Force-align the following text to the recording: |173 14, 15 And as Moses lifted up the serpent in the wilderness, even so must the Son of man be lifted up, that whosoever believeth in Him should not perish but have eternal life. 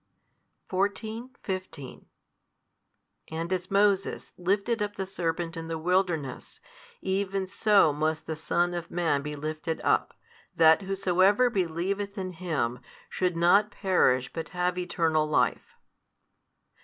|173 0.65 0.69
14, 0.69 1.29
15 1.43 2.05
And 3.29 3.53
as 3.53 3.69
Moses 3.69 4.33
lifted 4.35 4.81
up 4.81 4.95
the 4.95 5.05
serpent 5.05 5.55
in 5.55 5.67
the 5.67 5.77
wilderness, 5.77 6.59
even 7.03 7.45
so 7.45 7.93
must 7.93 8.25
the 8.25 8.35
Son 8.35 8.73
of 8.73 8.89
man 8.89 9.21
be 9.21 9.35
lifted 9.35 9.79
up, 9.81 10.17
that 10.55 10.81
whosoever 10.81 11.51
believeth 11.51 12.17
in 12.17 12.31
Him 12.33 12.79
should 13.11 13.37
not 13.37 13.69
perish 13.69 14.33
but 14.33 14.49
have 14.57 14.75
eternal 14.75 15.27
life. 15.27 15.75